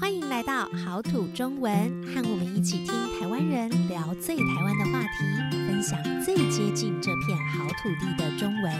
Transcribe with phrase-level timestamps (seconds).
[0.00, 1.70] 欢迎来到好土中文，
[2.06, 2.86] 和我们一起听
[3.20, 8.74] 台湾人聊最台湾的话题，分享最接近这片好土地的中文。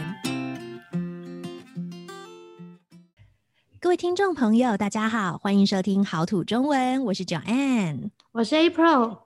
[3.78, 9.18] 各位听众朋友，大家好，欢迎收听好土中文，我是 Joanne，我是 April。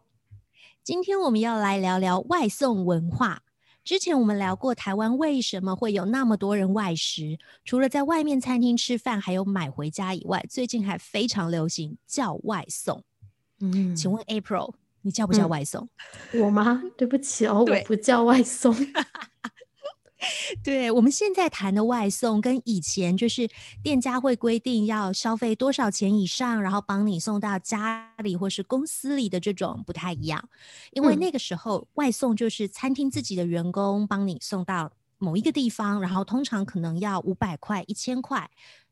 [0.82, 3.42] 今天我们要来聊聊外送文化。
[3.84, 13.04] 之前我们聊过台湾为什么会有那么多人外食，除了在外面餐厅吃饭，还有买回家以外，最近还非常流行叫外送。
[13.60, 15.86] 嗯，请问 April，你叫不叫外送？
[16.32, 16.82] 嗯、我吗？
[16.96, 18.74] 对不起哦，我不叫外送。
[20.62, 23.48] 对，我们现在谈的外送，跟以前就是
[23.82, 30.48] 店家会规定要消费多少钱以上，然后帮你送到家里或是公司里的这种不太一样。
[30.92, 38.50] 因为那个时候外送就是餐厅自己的员工帮你送到某一个地方，然后通常可能要五百块、一千块，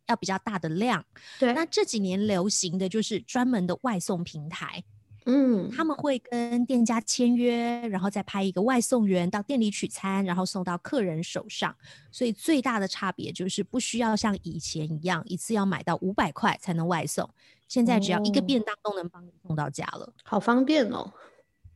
[0.08, 1.04] 要比较大的量。
[1.38, 4.82] 对，那这几年流行的就是专门的外送平台。
[5.26, 11.74] 嗯，他们会跟店家签约，然后再派一个外送员到店里取餐，然后送到客人手上。
[12.10, 17.28] 所以最大的差别就是不需要像以前一样一次要买到五百块才能外送，
[17.68, 21.12] 现在只要一个便当都能帮你送到家了，哦，好方便哦。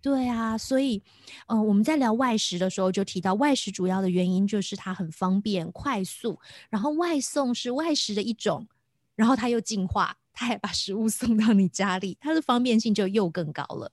[0.03, 1.03] 对啊，所以，
[1.49, 6.39] 嗯、呃，我们在聊外食的时候就提到，外食主要的原因就是它很方便、快速，
[6.71, 8.69] 然后外送是外食的一种，
[9.17, 10.17] 然后它又进化。
[10.39, 13.91] 他还把食物送到你家里，它的方便性就又更高了。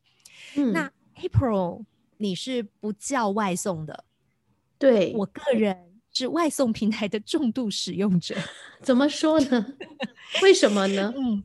[0.56, 1.86] 嗯，那 April，
[2.18, 4.04] 你是不叫外送的？
[4.78, 8.36] 对，我个人是外送平台的重度使用者。
[8.84, 9.78] 怎么说呢？
[10.44, 11.14] 为什么呢？
[11.16, 11.42] 嗯，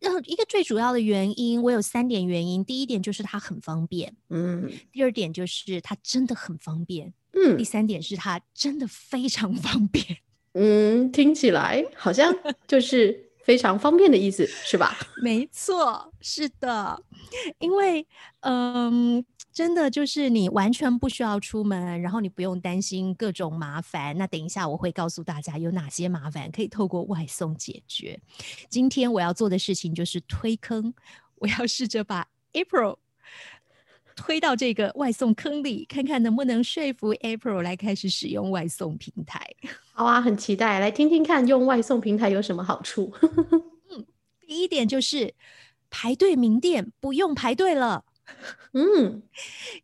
[0.00, 2.62] 然后一个最主要的原因，我有三点原因。
[2.62, 4.70] 第一点就是它很方便，嗯。
[4.92, 7.56] 第二点就是它真的很方便，嗯。
[7.56, 10.18] 第三点是它真的非常方便，
[10.52, 11.10] 嗯。
[11.10, 12.30] 听起来好像
[12.68, 13.23] 就是。
[13.44, 14.96] 非常方便的意思是吧？
[15.22, 17.00] 没错，是的，
[17.58, 18.06] 因为
[18.40, 24.16] 嗯，真的就是你完全不需要出门，然后你不用担心各种麻烦。
[24.16, 28.18] 那等一下我会告诉大家有哪些麻烦可以透过外送解决。
[28.68, 30.94] 今天我要做的事情就是推坑，
[31.36, 32.96] 我要试着把 April
[34.14, 39.44] 推到这个外送坑里，看看能不能说服 April 来开始使用外送平台。
[39.92, 43.12] 好啊，很期待，来听听看用外送平台有什么好处。
[43.90, 44.04] 嗯，
[44.46, 45.34] 第一点就是
[45.90, 48.04] 排队名店不用排队了。
[48.72, 49.22] 嗯，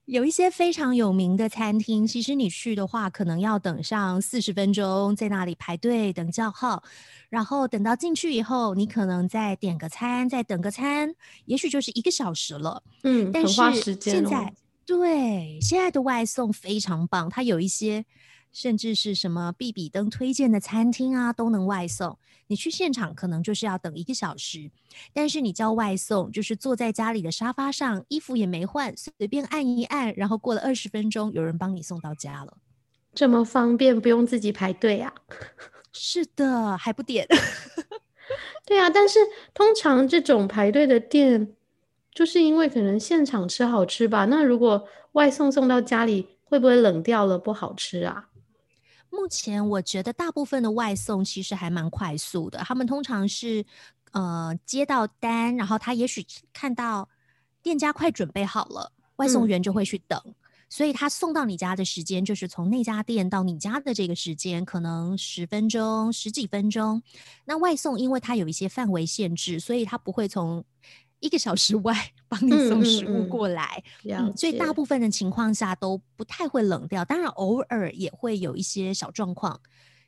[0.07, 6.83] 有一些非常有名的餐厅，其实你去的话，可能要等上四十分钟，在那里排队等叫号，
[7.29, 11.15] 然后等到进去以后，你可能再点个餐，再等个餐，
[11.45, 12.83] 也许就是一个小时了。
[13.03, 13.95] 嗯，但是。
[14.01, 14.53] 现在，
[14.87, 18.05] 对，现在的外送非常棒，它有一些。
[18.53, 22.19] 甚至是什么必比登推荐的餐厅啊，都能外送。
[22.49, 24.71] 你去现场可能就是要等一个小时，
[25.13, 32.59] 但是你叫外送，就是坐在家里的沙发上，衣服也没换，随便按一按，然后过了二十分钟，有人帮你送到家了。
[33.15, 35.13] 这么方便，不用自己排队啊？
[35.93, 37.27] 是的，还不点？
[38.67, 39.19] 对啊，但是
[39.53, 41.55] 通常这种排队的店，
[42.13, 44.25] 就是因为可能现场吃好吃吧？
[44.27, 48.30] 那如果外送送到家里，会不会冷掉了不好吃啊？
[49.11, 53.65] 目前我觉得大部分的外送其实还蛮快速的，他们通常是
[54.13, 57.09] 呃接到单，然后他也许看到
[57.63, 60.35] 店家快准备好了，外送员就会去等，嗯、
[60.69, 67.03] 所以他送到你家的时间就是从那家店到你家的这个时间，可能十分钟、十几分钟。
[67.45, 70.65] 那外送因为它有一些范围限制，所以它不会从
[71.21, 71.95] 一个小时外
[72.29, 77.05] 帮你送食物过来，嗯嗯嗯，所以大部分的情况下都不太会冷掉。
[77.05, 79.61] 当然，偶尔也会有一些小状况，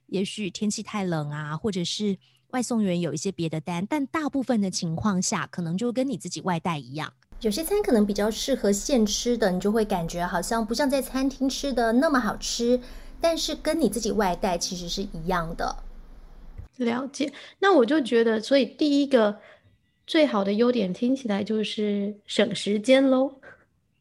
[0.06, 2.16] 也许天气太冷啊，或者是
[2.50, 7.12] 外送员有一些别的单，但大部分的情况下，可能就跟你自己外带一样。
[7.40, 12.80] 有些餐可能比较适合现吃的，你就会感觉好像不像在餐厅吃的那么好吃，
[13.20, 15.76] 但是跟你自己外带其实是一样的。
[16.76, 19.40] 了解，那我就觉得，所以第一个。
[20.12, 23.34] 最好的优点听起来就是省时间喽，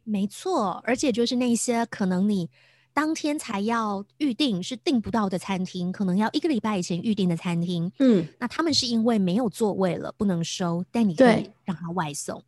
[0.03, 2.49] 没错，而且就是那些可能你
[2.93, 12.43] 当天才要预定是订不到的餐厅，可能要一个礼拜以前预定的餐厅，嗯，那他们是因为没有座位了不能收，但你可以让他外送，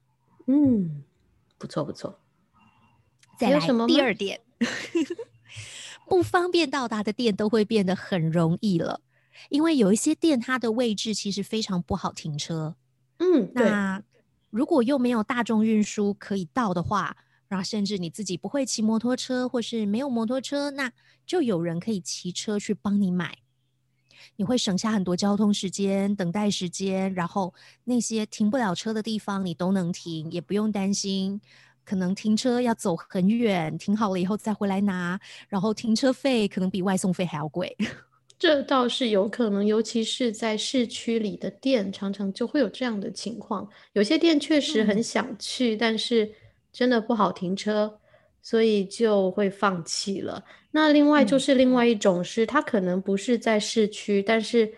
[0.47, 1.01] 嗯，
[1.57, 2.19] 不错不错。
[3.39, 4.41] 再来第二点，
[6.09, 8.99] 不方便到达的店都会变得很容易了，
[9.47, 12.75] 因为有一些店它的位置其实非常不好停车。
[13.23, 14.03] 嗯，那
[14.49, 17.15] 如果又没有大众运输可以到的话，
[17.47, 20.91] 然后甚至你自己不会骑摩托车，或是没有摩托车，那
[21.25, 23.37] 就有人可以骑车去帮你买。
[24.35, 27.53] 你会省下很多交通时间、等待时间，然后
[27.85, 31.39] 那些停不了车的地方你都能停，也不用担心
[31.85, 37.75] 可能停车要走很远，停好了以后再回来拿，然后停车费可能比外送费还要贵。
[38.43, 43.65] 这倒是有可能，尤其是在市区里的店，常常就会有这样的情况。
[43.93, 46.29] 有些店确实很想去，嗯、但是
[46.69, 47.97] 真的不好停车，
[48.41, 50.43] 所以就会放弃了。
[50.71, 54.73] 那另外就是另外一种是，它可能不是在市区，但是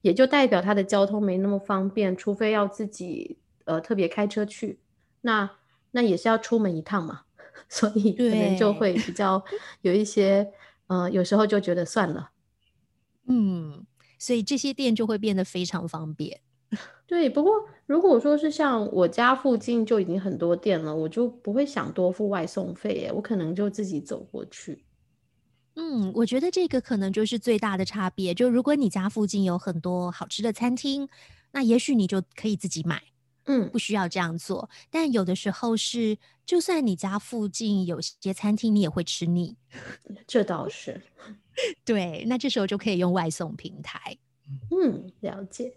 [0.00, 3.36] 也就代表它的交通没那么方便，除非要自己
[3.66, 4.78] 呃特别开车去，
[5.20, 5.50] 那
[5.90, 7.20] 那也是要出门一趟嘛，
[7.68, 9.44] 所以可能就会比较
[9.82, 10.50] 有一些
[10.86, 12.30] 呃有时候就觉得算了。
[13.30, 13.86] 嗯，
[14.18, 16.40] 所以这些店就会变得非常方便。
[17.06, 17.52] 对，不过
[17.86, 24.84] 如果说是像我家附近就已经很多店了，我就不会想多付外送费耶，我可能就自己走过去。
[25.74, 28.34] 嗯，我觉得这个可能就是最大的差别。
[28.34, 31.08] 就如果你家附近有很多好吃的餐厅，
[31.52, 33.02] 那也许你就可以自己买，
[33.46, 34.68] 嗯，不需要这样做。
[34.90, 39.56] 但有的时候是，就算你家附近有些餐厅，你也会吃腻。
[40.26, 41.00] 这倒是。
[41.84, 44.16] 对，那这时候就可以用外送平台。
[44.70, 45.74] 嗯，了解。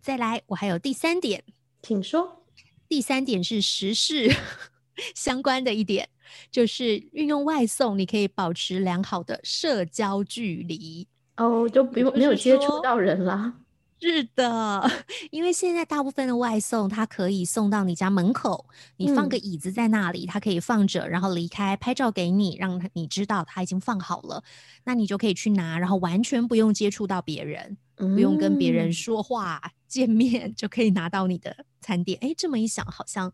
[0.00, 1.44] 再来，我还有第三点，
[1.82, 2.44] 请说。
[2.88, 4.34] 第三点是时事
[5.14, 6.08] 相关的一点，
[6.50, 11.06] 就是运用外送，你可以保持良好的社交距离。
[11.36, 13.59] 哦，就不用没有接触到人啦。
[14.02, 14.90] 是的，
[15.30, 18.66] 因为现在大部分的外送，它可以送到你家门口，
[18.96, 24.42] 你放个椅子在那里，嗯、它可以放着，然后离开，拍照给你，让你知道它已经放好了，
[24.84, 32.18] 那你就可以去拿，然后完全不用接触到别人，嗯、不用跟别人说话，见面就可以拿到你的餐点。
[32.22, 33.30] 哎，这么一想，好像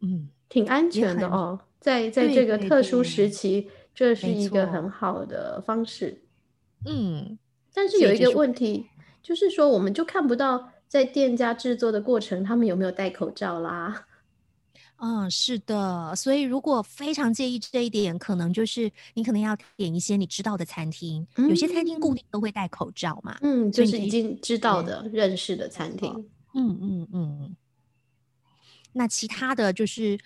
[0.00, 6.22] 嗯，挺安全的哦，在在这个特殊时期，这是一个很好的方式。
[6.86, 7.38] 嗯，
[7.74, 8.86] 但是有一个问题。
[9.26, 14.06] 就是说，我们就看不到在店家制作的过程，他们有没有戴口罩啦？
[15.02, 16.14] 嗯，是的。
[16.14, 23.36] 所以如果非常介意这一点，可能就是你可能要点一些你知道的餐厅，嗯、有些餐厅固定都会戴口罩嘛。
[23.42, 26.08] 嗯，就是已经知道的、认识的餐厅。
[26.54, 27.56] 嗯嗯嗯。
[28.92, 30.16] 那其他的就是。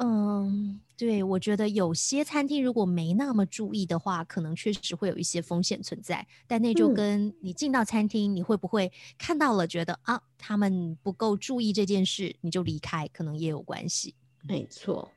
[0.00, 6.24] 嗯，对，我觉得有些餐厅如果没那么注意的话，可能确实会有一些风险存在。
[6.46, 14.14] 但那就跟你进到餐厅，嗯、你会不会看到了觉得啊，他们不够注意这件事，你就离开，可能也有关系。
[14.42, 15.10] 没错。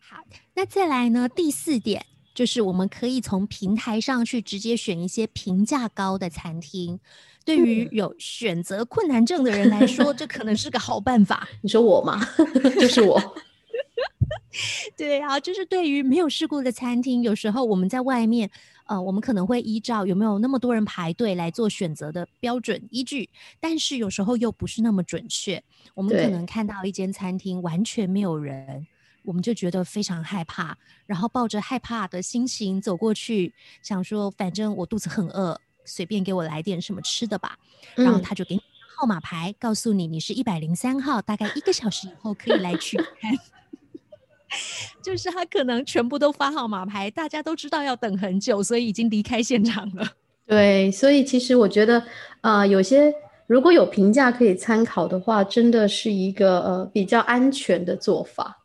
[0.00, 0.24] 好，
[0.54, 1.28] 那再来呢？
[1.28, 2.04] 第四点
[2.34, 6.98] 就是我们可以从平台上去直接选一些评价高的餐厅。
[7.44, 11.46] 对于有选择困难症的人来说，这可能是个好办法。
[11.60, 12.20] 你说我吗？
[12.80, 13.20] 就是我。
[14.96, 18.48] 对啊，就是对于没有试过的餐厅，有时候我们在外面，
[18.86, 23.28] 呃，我们可能会依照有没有那么多人排队来做选择的标准依据，
[23.60, 25.62] 但是有时候又不是那么准确。
[25.94, 28.86] 我们可能看到一间餐厅完全没有人，
[29.24, 33.52] 我们就觉得非常害怕，然后抱着害怕的心情走过去，
[33.82, 35.60] 想说反正我肚子很饿。
[35.84, 37.58] 随便给我来点什么吃的吧，
[37.94, 38.62] 然后他就给你
[38.96, 43.06] 号码牌，嗯、告诉你你是一百零三号，大概一个小时以后可以来取餐。
[45.02, 50.06] 就是他可能全部都发号码牌，大家都知道要等很久，所以已经离开现场了。
[50.46, 52.06] 对，所以其实我觉得，
[52.42, 53.12] 呃，有些
[53.46, 58.64] 如果有评价可以参考的话，真的是一个呃比较安全的做法。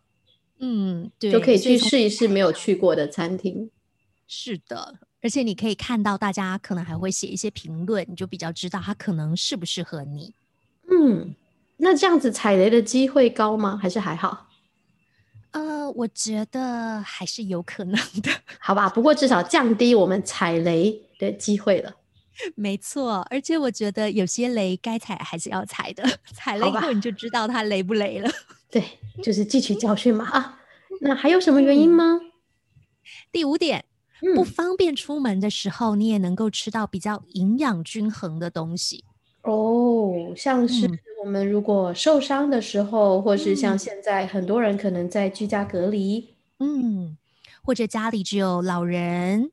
[0.59, 3.71] 嗯，对，就可以去试一试没有去过的餐厅。
[4.27, 4.99] 是的。
[5.21, 10.33] 而且你可以看到，大家可能还会写一些评论，你就比较知道它可能适不适合你。
[10.89, 11.35] 嗯，
[11.77, 13.77] 那这样子踩雷的机会高吗？
[13.81, 14.47] 还是还好？
[15.51, 18.31] 呃，我觉得还是有可能的。
[18.59, 21.95] 好吧，不过至少降低我们踩雷的机会了。
[22.55, 28.31] 没错，而且我觉得有些雷该踩还是要踩的， 踩了以后你就知道它雷不雷了。
[28.71, 28.81] 对，
[29.21, 30.29] 就是汲取教训嘛。
[30.29, 30.59] 啊，
[31.01, 32.21] 那还有什么原因吗？
[32.21, 32.31] 嗯，
[33.31, 33.83] 第五点。
[34.35, 39.03] 不方便出门的时候，嗯、你也能够吃到比较营养均衡的东西。
[39.43, 40.33] 哦。
[40.35, 40.89] 像是
[41.23, 47.17] 我们如果受伤的时候，嗯、或是像现在很多人可能在居家隔离，嗯，
[47.63, 49.51] 或者家里只有老人，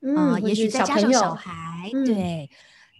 [0.00, 2.50] 嗯，呃、也许再加上小孩，嗯、对。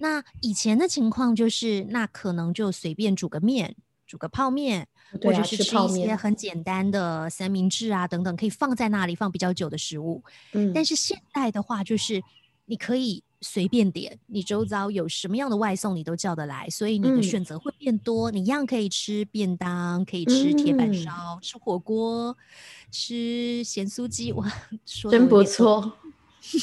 [0.01, 3.75] 那以前的情况就是，那可能就随便煮个面，
[4.09, 4.88] 煮个泡面。
[5.23, 10.23] 或者是吃一些很简单的三明治啊等等，可以放在那里放比较久的食物。
[10.53, 12.23] 嗯，但是现在的话，就是
[12.67, 18.31] 你可以随便点，你周遭有什么样的外送你都叫得来，所以你的选择会变多。
[18.31, 22.37] 嗯、你一样可以吃便当，可以吃铁板烧，嗯、吃火锅，
[22.91, 24.31] 吃咸酥鸡。
[24.33, 24.47] 哇，
[24.85, 25.91] 说真不错。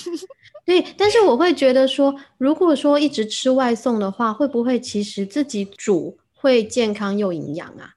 [0.63, 7.95] 对，但是我会觉得说，如果说一直吃外送的话，会不会其实自己煮会健康又营养啊？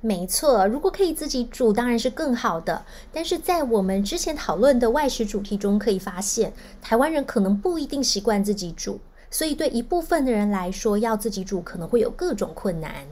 [0.00, 2.84] 没错，如果可以自己煮，当然是更好的。
[3.12, 8.98] 但是在我们之前讨论的外食主题中，可以发现，台湾人可能不一定习惯自己煮，
[9.30, 13.06] 所以对一部分的人来说，要自己煮可能会有各种困难。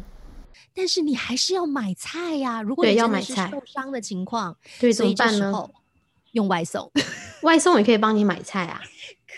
[0.74, 2.62] 但是你还是要买菜呀、啊。
[2.62, 5.70] 如果你真的是受伤的情况，对，所以怎么办呢？
[6.32, 6.90] 用外送，
[7.42, 8.80] 外送也可以帮你买菜啊。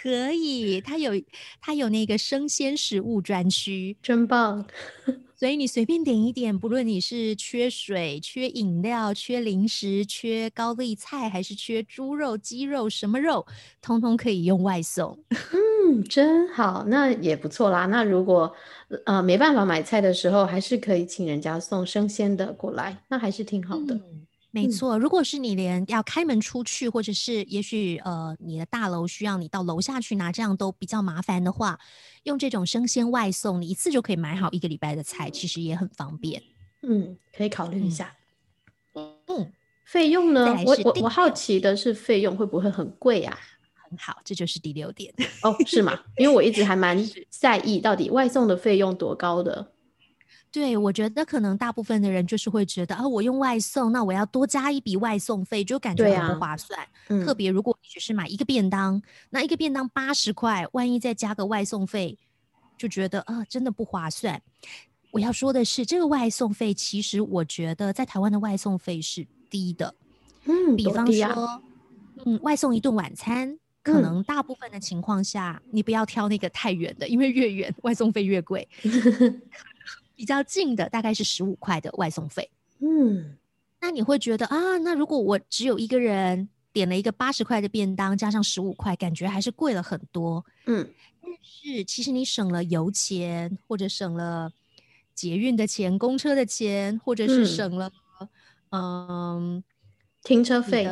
[0.02, 1.12] 可以，它有
[1.60, 4.66] 它有那个生鲜食物专区，真棒。
[5.34, 13.46] 所以你随便点一点，不论你是缺水、缺饮料、缺零食、缺高丽菜，还是缺猪肉、鸡肉，什么肉，
[13.80, 15.16] 通通可以用外送。
[15.30, 17.86] 嗯，真好，那也不错啦。
[17.86, 18.52] 那如果
[19.06, 23.94] 呃没办法买菜的时候，还是可以请人家送生鲜的过来，那还是挺好的。
[23.94, 31.78] 嗯没错，如果是你连要开门出去，或者是也许呃你的大楼需要你到楼下去拿，这样都比较麻烦的话，
[32.22, 36.42] 用这种生鲜外送，你一次就可以买好一个礼拜的菜，其实也很方便。
[36.82, 38.16] 嗯，可以考虑一下。
[38.94, 39.52] 嗯，
[39.84, 40.46] 费用呢？
[40.64, 43.38] 我我我好奇的是费用会不会很贵啊？
[43.90, 45.14] 很好，这就是第六点。
[45.42, 45.98] 哦，是吗？
[46.16, 49.72] 因为我一直还蛮 在意到底外送的费用多高的。
[50.50, 56.80] 对，我觉得可能大部分的人就是会觉得啊，我用外送，那我要多加一笔外送费，就感觉很不划算。
[56.80, 59.00] 啊嗯、特别如果你只是买一个便当，
[59.30, 62.18] 那一个便当八十块，万一再加个外送费，
[62.76, 64.40] 就觉得啊，真的不划算。
[65.10, 69.94] 我要说的是，这个外送费其实我觉得在台湾的外送费是低的。
[70.44, 71.62] 嗯，比方说，啊、
[72.24, 78.66] 嗯，外送一顿晚餐，可能大部分的情况下，嗯、你不要挑那个太远的，因为越远外送费越贵。
[80.18, 83.36] 比较近的大概是十五块的外送费，嗯，
[83.80, 94.50] 那你会觉得啊，那如果我只有一个人点了一个八十块的便当，加上十五块，感觉还是贵了很多，嗯，但是其实你省了油钱，或者省了
[95.14, 97.92] 捷运的钱、公车的钱，或者是省了
[98.70, 99.62] 嗯、呃、
[100.24, 100.84] 停车费。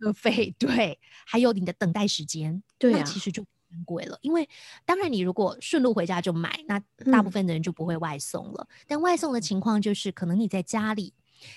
[0.00, 3.44] 车费，对，还有你的等待时间，对啊，那其实就。
[3.84, 4.48] 贵了，因为
[4.84, 8.66] 当然你如果顺路回家就买，那大部分的人就不会外送了。
[8.70, 11.12] 嗯、但外送的情况就是，可能你在家里，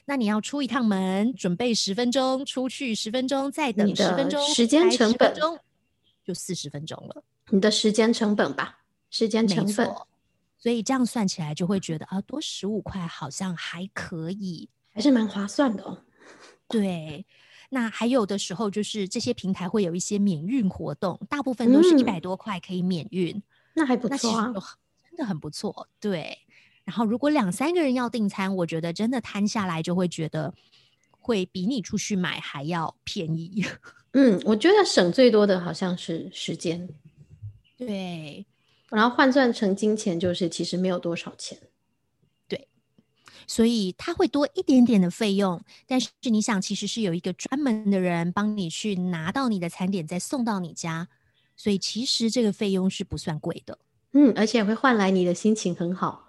[0.05, 5.33] 那你要出一趟门，准备十分钟，出去十分钟，再等十分钟，时间成本
[6.23, 7.23] 就四十分钟了。
[7.49, 9.89] 你的时间成本吧，时间成本。
[10.57, 16.05] 所以这样算起来就会觉得啊，多十五块好像还可以，还是蛮划算的哦。
[16.69, 17.25] 对。
[17.73, 23.43] 那还有的时候就是这些平台会有一些免运活动，大部分都是一百多块可以免运，嗯，
[23.75, 24.53] 那还不错啊，
[25.09, 25.87] 真的很不错。
[25.97, 26.37] 对，
[26.83, 30.53] 然后如果两三个人要订餐，我觉得真的摊下来就会觉得
[31.11, 33.63] 会比你出去买还要便宜。
[34.11, 36.89] 嗯，我觉得省最多的好像是时间，
[37.77, 38.45] 对，
[38.89, 41.57] 然后换算成金钱就是其实没有多少钱。
[43.51, 51.09] 所以它会多一点点的费用，但是你想，其实是有一个专门的人帮你去拿到你的餐点，再送到你家，
[51.57, 53.77] 所以其实这个费用是不算贵的。
[54.13, 56.25] 嗯，而且会换来你的心情很好。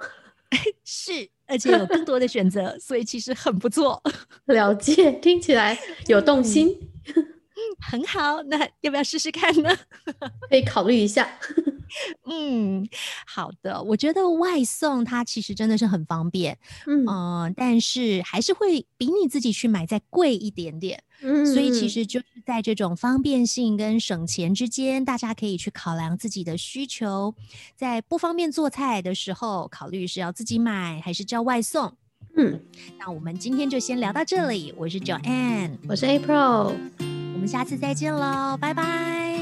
[0.84, 1.12] 是，
[1.46, 4.02] 而且有更多的选择，所以其实很不错。
[4.46, 6.76] 了解，听起来有动心。
[7.14, 7.26] 嗯，
[7.80, 9.70] 很好，那要不要试试看呢？
[10.48, 11.28] 可以考虑一下。
[12.24, 12.88] 嗯，
[13.26, 13.82] 好的。
[13.82, 21.02] 我觉得外送它其实真的是很方便，嗯、呃，但是还是会比你自己去买再贵一点点。
[21.20, 27.34] 嗯，所以其实就是在这种方便性跟省钱之间，大家可以去考量自己的需求，
[27.76, 31.94] 在不方便做菜的时候，考虑是要自己买还是叫外送。
[32.34, 32.58] 嗯，
[32.98, 34.72] 那我们今天就先聊到这里。
[34.78, 37.11] 我是 Joanne，我是 April，我
[37.42, 38.84] 我们下次再见喽，拜拜，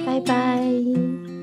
[0.06, 1.39] 拜拜。